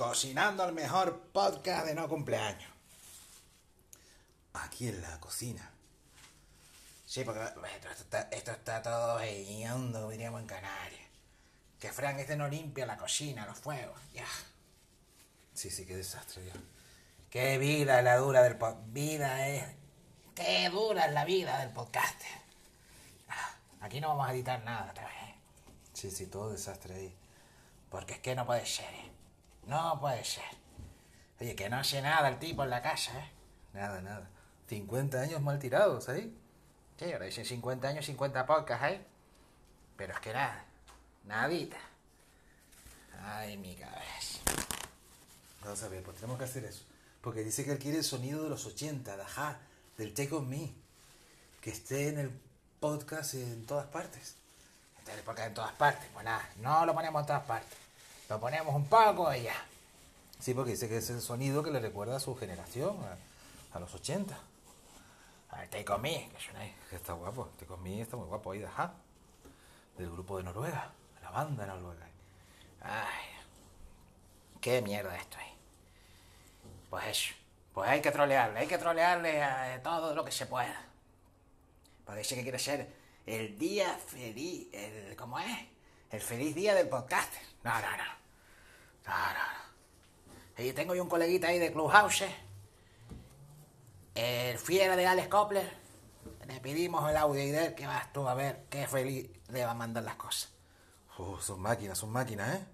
[0.00, 2.72] cocinando el mejor podcast de no cumpleaños.
[4.54, 5.70] Aquí en la cocina.
[7.04, 7.44] Sí, porque
[8.30, 11.06] esto está, todo veñando, diríamos en Canarias.
[11.78, 14.00] Que Frank este no limpia la cocina, los fuegos.
[14.14, 14.24] Ya.
[15.52, 16.54] Sí, sí, qué desastre ya.
[17.28, 18.86] Qué vida es la dura del podcast.
[18.94, 19.64] Vida es.
[20.34, 22.22] Qué dura es la vida del podcast.
[23.28, 25.34] Ah, Aquí no vamos a editar nada otra vez.
[25.92, 27.14] Sí, sí, todo desastre ahí.
[27.90, 29.19] Porque es que no puede ser, ¿eh?
[29.66, 30.44] No puede ser.
[31.40, 33.30] Oye, que no hace nada el tipo en la casa, ¿eh?
[33.72, 34.28] Nada, nada.
[34.68, 36.36] 50 años mal tirados ahí.
[36.98, 39.06] Sí, ahora dicen 50 años, 50 podcasts ahí.
[39.96, 40.64] Pero es que nada.
[41.24, 41.78] Nadita.
[43.22, 44.40] Ay, mi cabeza.
[45.62, 46.84] Vamos a ver, pues tenemos que hacer eso.
[47.20, 49.58] Porque dice que él quiere el sonido de los 80, de ajá,
[49.96, 50.72] del Take On Me.
[51.60, 52.30] Que esté en el
[52.80, 54.36] podcast en todas partes.
[54.98, 56.08] Está en el podcast en todas partes.
[56.12, 57.78] Pues nada, no lo ponemos en todas partes.
[58.30, 59.56] Lo ponemos un poco y ya.
[60.38, 63.80] Sí, porque dice que es el sonido que le recuerda a su generación, a, a
[63.80, 64.38] los 80.
[65.50, 66.72] A Take On Me, que suena ahí.
[66.88, 68.94] Que está guapo, Take On Me está muy guapo ahí, de ajá.
[69.98, 72.06] Del grupo de Noruega, la banda noruega.
[72.82, 73.24] Ay,
[74.60, 75.52] qué mierda esto ahí.
[76.88, 77.34] Pues eso.
[77.74, 80.84] Pues hay que trolearle, hay que trolearle a todo lo que se pueda.
[82.04, 82.94] Porque dice que quiere ser
[83.26, 85.66] el día feliz, el, ¿cómo es?
[86.12, 87.32] El feliz día del podcast.
[87.64, 88.19] No, no, no.
[89.06, 89.12] No.
[90.62, 92.24] Y tengo yo un coleguita ahí de Clubhouse,
[94.14, 95.80] el fiera de Alex Kopler.
[96.46, 99.64] Le pedimos el audio y de él que vas tú a ver qué feliz le
[99.64, 100.50] va a mandar las cosas.
[101.16, 102.66] Uh, son máquinas, son máquinas, ¿eh?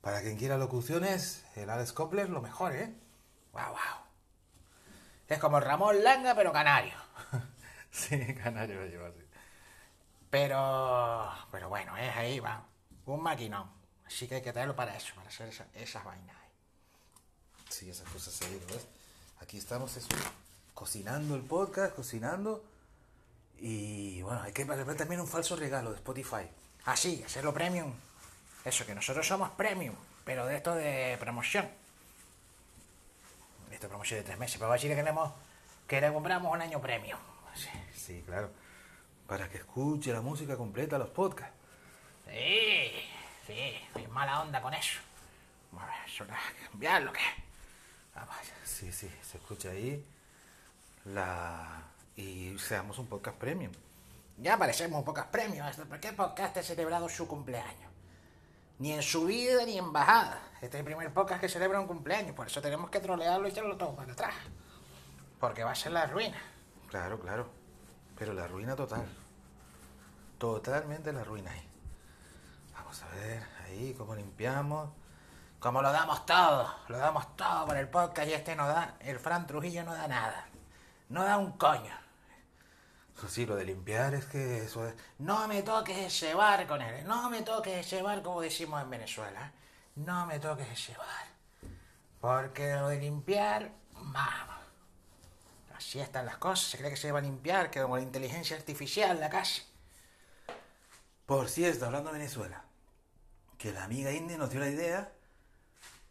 [0.00, 2.94] Para quien quiera locuciones, el Alex Kopler lo mejor, ¿eh?
[3.52, 4.06] Wow, wow.
[5.28, 6.94] Es como el Ramón Langa, pero canario.
[7.90, 9.26] sí, canario lo lleva así.
[10.30, 12.62] Pero, pero bueno, es ahí, va.
[13.06, 13.68] Un maquinón.
[14.06, 16.48] Así que hay que traerlo para eso, para hacer esa- esas vainas ahí.
[17.68, 18.86] Sí, esas cosas ¿lo ves?
[19.40, 20.08] Aquí estamos eso,
[20.74, 22.64] cocinando el podcast, cocinando.
[23.58, 26.48] Y bueno, hay que preparar también un falso regalo de Spotify.
[26.84, 27.92] Ah, sí, hacerlo premium.
[28.64, 29.94] Eso, que nosotros somos premium,
[30.24, 31.68] pero de esto de promoción.
[33.70, 34.56] Esto de promoción de tres meses.
[34.56, 35.32] Pero va a decir que, le hemos-
[35.86, 37.18] que le compramos un año premium.
[37.54, 38.50] Sí, sí, claro.
[39.26, 41.54] Para que escuche la música completa, los podcasts.
[42.26, 42.92] Sí,
[43.46, 45.00] sí, hay mala onda con eso.
[45.72, 47.20] No hay que.
[48.14, 48.34] Vamos,
[48.64, 50.02] sí, sí, se escucha ahí
[51.04, 51.82] la...
[52.16, 53.72] y seamos un podcast premium.
[54.38, 55.66] Ya parecemos un podcast premium.
[55.88, 57.90] ¿Por qué podcast ha celebrado su cumpleaños?
[58.78, 60.40] Ni en subida ni en bajada.
[60.60, 62.34] Este es el primer podcast que celebra un cumpleaños.
[62.34, 64.34] Por eso tenemos que trolearlo y echarlo todo para atrás.
[65.40, 66.38] Porque va a ser la ruina.
[66.88, 67.48] Claro, claro.
[68.18, 69.06] Pero la ruina total.
[70.38, 71.68] Totalmente la ruina ahí.
[72.86, 74.90] Vamos a ver ahí cómo limpiamos.
[75.58, 76.72] Como lo damos todo.
[76.86, 78.94] Lo damos todo por el podcast y este no da.
[79.00, 80.46] El Fran Trujillo no da nada.
[81.08, 81.92] No da un coño.
[83.26, 84.94] Sí, lo de limpiar es que eso es...
[85.18, 87.04] No me toques ese bar con él.
[87.08, 89.50] No me toques ese bar como decimos en Venezuela.
[89.96, 91.72] No me toques ese bar.
[92.20, 94.56] Porque lo de limpiar, vamos.
[95.76, 96.70] Así están las cosas.
[96.70, 99.62] Se cree que se va a limpiar, que como la inteligencia artificial la casa.
[101.26, 102.62] Por cierto, hablando de Venezuela,
[103.66, 105.12] que la amiga Indy nos dio la idea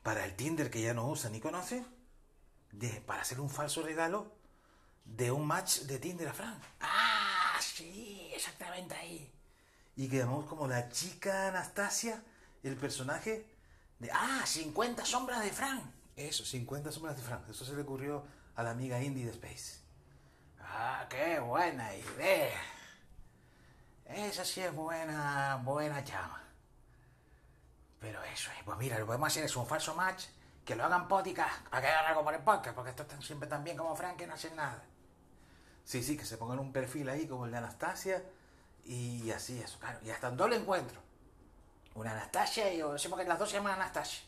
[0.03, 1.85] para el Tinder que ya no usa ni conoce,
[2.73, 4.29] de, para hacer un falso regalo
[5.05, 6.59] de un match de Tinder a Fran.
[6.81, 9.31] Ah, sí, exactamente ahí.
[9.95, 12.21] Y que llamamos como la chica Anastasia,
[12.61, 13.47] el personaje
[13.99, 14.11] de...
[14.11, 15.93] Ah, 50 sombras de Fran.
[16.17, 17.41] Eso, 50 sombras de Fran.
[17.49, 18.25] Eso se le ocurrió
[18.57, 19.79] a la amiga Indy de Space.
[20.59, 22.61] Ah, qué buena idea.
[24.07, 26.44] Esa sí es buena, buena chama.
[28.05, 30.25] Pero eso, eh, pues mira, lo podemos hacer es un falso match,
[30.63, 33.49] que lo hagan podcast, para que hagan algo por el podcast, porque estos están siempre
[33.49, 34.83] tan bien como Frank que no hacen nada.
[35.83, 38.23] Sí, sí, que se pongan un perfil ahí como el de Anastasia,
[38.83, 39.97] y así, eso, claro.
[40.03, 41.01] Y hasta un doble encuentro.
[41.95, 44.23] Una Anastasia y yo decimos que las dos se llaman Anastasia.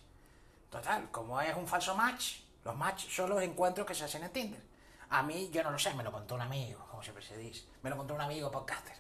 [0.72, 4.34] Total, como es un falso match, los match son los encuentros que se hacen en
[4.34, 4.64] Tinder.
[5.12, 7.66] A mí, yo no lo sé, me lo contó un amigo, como siempre se dice.
[7.84, 8.96] Me lo contó un amigo podcaster.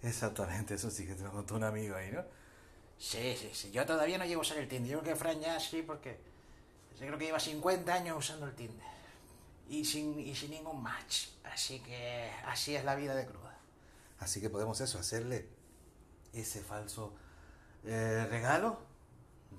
[0.00, 2.24] Exactamente, eso sí que te lo contó un amigo ahí, ¿no?
[3.04, 3.70] Sí, sí, sí.
[3.70, 4.90] Yo todavía no llevo a usar el Tinder.
[4.90, 6.18] Yo creo que Fran ya sí, porque
[6.98, 8.86] yo creo que lleva 50 años usando el Tinder.
[9.68, 11.28] Y sin, y sin ningún match.
[11.44, 13.58] Así que así es la vida de cruda.
[14.20, 15.46] Así que podemos eso, hacerle
[16.32, 17.14] ese falso
[17.84, 18.78] eh, regalo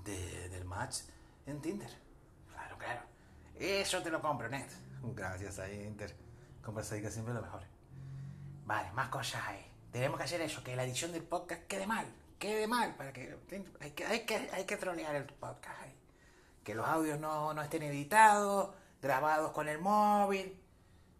[0.04, 1.02] de- del match
[1.46, 1.92] en Tinder.
[2.52, 3.02] Claro, claro.
[3.60, 4.66] Eso te lo compro, Ned.
[5.14, 6.16] Gracias ahí, Inter.
[6.64, 7.62] Compras ahí que siempre lo mejor.
[8.66, 9.64] Vale, más cosas ahí.
[9.92, 12.08] Tenemos que hacer eso, que la edición del podcast quede mal.
[12.40, 13.38] Quede mal, para que
[13.80, 15.96] hay que, hay que, hay que trolear el podcast ahí.
[16.64, 20.60] que los audios no, no estén editados, grabados con el móvil,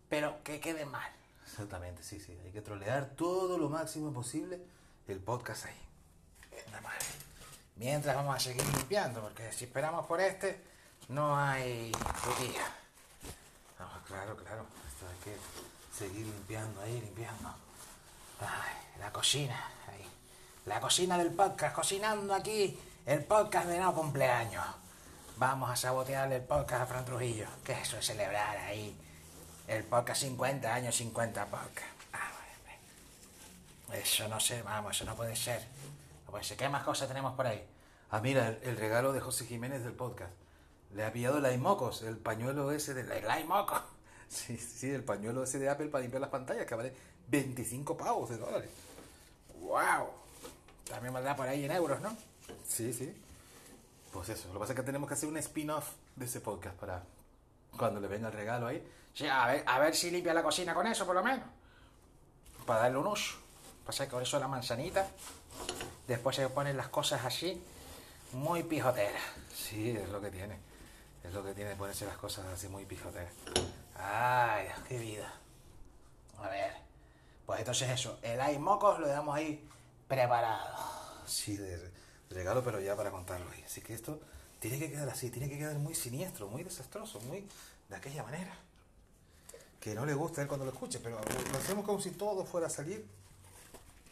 [0.10, 1.12] pero que queden mal.
[1.44, 2.38] Exactamente, sí, sí.
[2.44, 4.60] Hay que trolear todo lo máximo posible
[5.08, 5.82] el podcast ahí.
[6.68, 6.96] Nada más.
[7.76, 10.62] Mientras vamos a seguir limpiando, porque si esperamos por este,
[11.10, 11.92] no hay
[12.40, 12.66] día.
[13.80, 14.66] No, claro, claro.
[14.88, 15.38] Esto hay que
[15.96, 17.50] seguir limpiando ahí, limpiando.
[18.40, 20.06] Ay, la cocina, ahí.
[20.66, 22.76] La cocina del podcast, cocinando aquí
[23.06, 24.66] el podcast de no cumpleaños.
[25.38, 28.98] Vamos a sabotearle el podcast a Fran Trujillo, que eso es celebrar ahí
[29.68, 31.88] el podcast 50 años, 50 podcast.
[32.14, 32.32] Ah,
[33.94, 35.62] eso no sé, vamos, eso no puede ser.
[36.26, 36.58] No puede ser.
[36.58, 37.64] ¿Qué más cosas tenemos por ahí?
[38.10, 40.34] Ah, mira, el, el regalo de José Jiménez del podcast.
[40.96, 43.80] Le ha pillado el iMocos, el pañuelo ese de ¿El iMoco?
[44.28, 46.96] Sí, sí, el pañuelo ese de Apple para limpiar las pantallas, que vale
[47.28, 48.72] 25 pavos de dólares.
[49.60, 50.25] ¡Wow!
[50.90, 52.16] También valdrá por ahí en euros, ¿no?
[52.68, 53.14] Sí, sí.
[54.12, 56.76] Pues eso, lo que pasa es que tenemos que hacer un spin-off de ese podcast
[56.78, 57.04] para
[57.78, 58.86] cuando le venga el regalo ahí.
[59.14, 61.46] Sí, a ver, a ver si limpia la cocina con eso, por lo menos.
[62.66, 63.38] Para darle un uso.
[63.86, 65.08] Pasa que con eso la manzanita.
[66.08, 67.62] Después se ponen las cosas así,
[68.34, 69.22] muy pijoteras.
[69.54, 70.58] Sí, es lo que tiene.
[71.24, 73.32] Es lo que tiene ponerse las cosas así muy pijoteras.
[73.98, 75.34] Ay, qué vida.
[76.42, 76.74] A ver.
[77.46, 79.68] Pues entonces eso, el hay mocos lo dejamos ahí
[80.08, 80.78] preparado.
[81.26, 81.92] Sí, de
[82.30, 83.48] regalo, pero ya para contarlo.
[83.66, 84.20] Así que esto
[84.60, 87.48] tiene que quedar así, tiene que quedar muy siniestro, muy desastroso, muy
[87.90, 88.56] de aquella manera.
[89.80, 91.20] Que no le gusta a él cuando lo escuche, pero
[91.52, 93.06] lo hacemos como si todo fuera a salir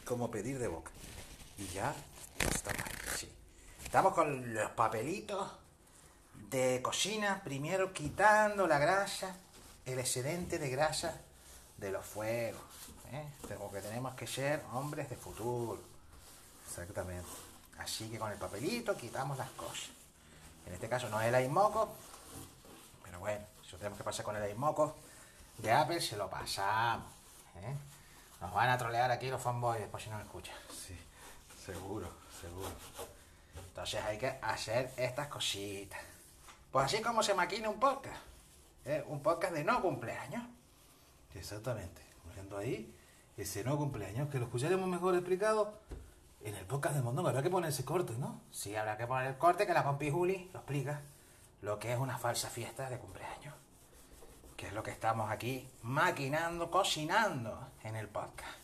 [0.05, 0.91] como pedir de boca.
[1.57, 1.95] Y ya
[2.37, 2.83] estamos.
[3.83, 5.51] Estamos con los papelitos
[6.49, 9.35] de cocina, primero quitando la grasa,
[9.85, 11.21] el excedente de grasa
[11.77, 12.61] de los fuegos.
[13.13, 13.25] ¿Eh?
[13.57, 15.79] Porque tenemos que ser hombres de futuro.
[16.67, 17.29] Exactamente.
[17.77, 19.89] Así que con el papelito quitamos las cosas.
[20.65, 21.93] En este caso no es el iMoco,
[23.03, 24.95] pero bueno, si lo tenemos que pasar con el iMoco
[25.57, 27.11] de Apple, se lo pasamos.
[27.57, 27.75] ¿eh?
[28.41, 30.55] Nos van a trolear aquí los fanboys después si no me escuchan.
[30.69, 30.97] Sí,
[31.65, 32.71] seguro, seguro.
[33.55, 35.99] Entonces hay que hacer estas cositas.
[36.71, 38.21] Pues así como se maquina un podcast.
[38.85, 39.03] ¿eh?
[39.07, 40.43] Un podcast de no cumpleaños.
[41.35, 42.01] Exactamente.
[42.23, 42.95] Poniendo ahí
[43.37, 45.73] ese no cumpleaños, que lo escucharemos mejor explicado
[46.43, 47.29] en el podcast de Mondongo.
[47.29, 48.41] Habrá que poner ese corte, ¿no?
[48.51, 51.01] Sí, habrá que poner el corte que la Pompi Juli lo explica.
[51.61, 53.55] Lo que es una falsa fiesta de cumpleaños.
[54.57, 58.57] Que es lo que estamos aquí maquinando, cocinando en el podcast.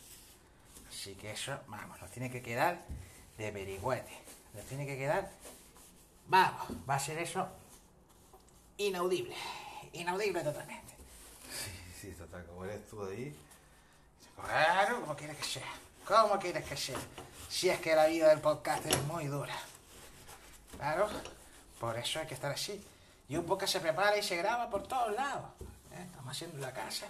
[0.90, 2.84] Así que eso, vamos, nos tiene que quedar
[3.38, 4.12] de perigüete.
[4.54, 5.32] Nos tiene que quedar.
[6.28, 7.48] Vamos, va a ser eso
[8.78, 9.36] inaudible.
[9.94, 10.94] Inaudible totalmente.
[11.52, 13.36] Sí, sí, total, como eres tú ahí.
[14.46, 15.72] Claro, como quieres que sea.
[16.06, 16.98] ¿Cómo quieres que sea?
[17.50, 19.56] Si es que la vida del podcast es muy dura.
[20.78, 21.10] Claro,
[21.80, 22.84] por eso hay que estar así.
[23.28, 25.46] Y un podcast se prepara y se graba por todos lados.
[25.94, 26.04] ¿eh?
[26.06, 27.08] Estamos haciendo la casa,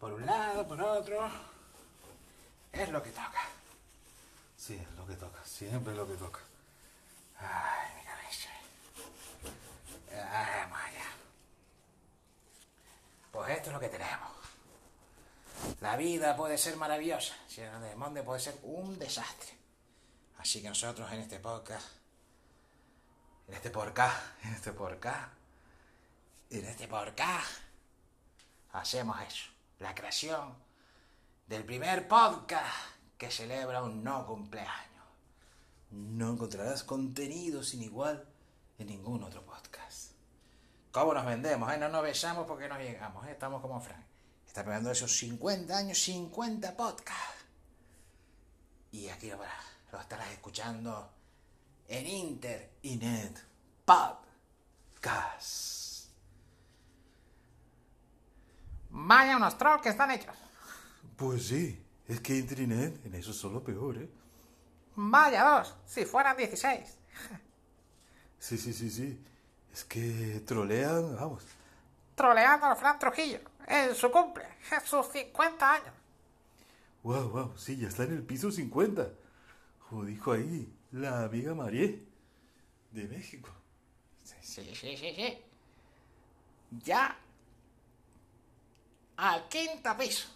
[0.00, 1.30] por un lado, por otro.
[2.72, 3.42] Es lo que toca.
[4.56, 6.40] Sí, es lo que toca, siempre es lo que toca.
[7.38, 8.48] Ay, mi cabeza.
[10.10, 11.04] Ay, Maya.
[13.30, 14.33] Pues esto es lo que tenemos.
[15.84, 19.52] La vida puede ser maravillosa, si el de monde puede ser un desastre.
[20.38, 21.86] Así que nosotros en este podcast,
[23.46, 25.34] en este podcast, en este podcast,
[26.48, 27.50] en este podcast,
[28.72, 29.50] hacemos eso.
[29.78, 30.54] La creación
[31.48, 32.74] del primer podcast
[33.18, 35.04] que celebra un no cumpleaños.
[35.90, 38.26] No encontrarás contenido sin igual
[38.78, 40.12] en ningún otro podcast.
[40.92, 41.70] ¿Cómo nos vendemos?
[41.74, 41.76] Eh?
[41.76, 43.26] No nos besamos porque no llegamos.
[43.26, 43.32] ¿eh?
[43.32, 44.13] Estamos como Frank.
[44.54, 47.44] Está pegando esos 50 años, 50 podcasts.
[48.92, 49.38] Y aquí lo,
[49.90, 51.10] lo estarás escuchando
[51.88, 53.36] en Inter y Net
[53.84, 54.22] Podcast.
[58.90, 60.36] Vaya unos trolls que están hechos.
[61.16, 64.08] Pues sí, es que Internet en eso son lo peor, ¿eh?
[64.94, 66.98] Vaya dos, si fueran 16.
[68.38, 69.20] Sí, sí, sí, sí.
[69.72, 71.42] Es que trolean, vamos.
[72.14, 75.94] Troleando a Fran Trujillo en su cumple, en sus 50 años.
[77.02, 79.10] Wow, wow, sí, ya está en el piso 50.
[79.88, 81.90] Como dijo ahí la amiga María
[82.92, 83.50] de México.
[84.22, 85.38] Sí, sí, sí, sí, sí.
[86.82, 87.18] Ya
[89.16, 90.28] al quinto piso.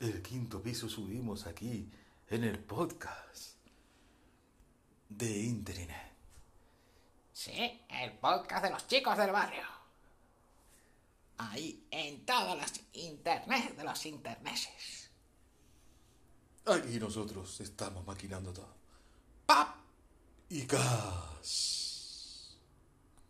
[0.00, 1.88] El quinto piso subimos aquí
[2.28, 3.56] en el podcast
[5.08, 6.12] de Internet.
[7.32, 9.75] Sí, el podcast de los chicos del barrio.
[11.38, 15.10] Ahí, en todos los internet de los interneses.
[16.64, 18.74] Aquí nosotros estamos maquinando todo.
[19.44, 19.76] ¡Pap!
[20.48, 21.75] Y gas.